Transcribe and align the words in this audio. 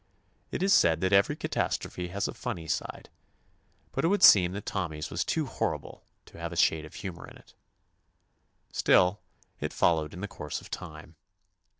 It 0.49 0.63
is 0.63 0.73
said 0.73 0.99
that 1.01 1.13
every 1.13 1.35
catastrophe 1.35 2.07
has 2.07 2.27
a 2.27 2.33
funny 2.33 2.67
side, 2.67 3.11
but 3.91 4.03
it 4.03 4.07
would 4.07 4.23
seem 4.23 4.51
that 4.53 4.65
Tommy's 4.65 5.11
was 5.11 5.23
too 5.23 5.45
horrible 5.45 6.03
to 6.25 6.39
have 6.39 6.51
a 6.51 6.55
shade 6.57 6.85
of 6.85 6.95
humor 6.95 7.27
in 7.27 7.37
it. 7.37 7.53
Still, 8.71 9.19
it 9.59 9.73
fol 9.73 9.97
lowed 9.97 10.15
in 10.15 10.21
the 10.21 10.27
course 10.27 10.59
of 10.59 10.71
time. 10.71 11.17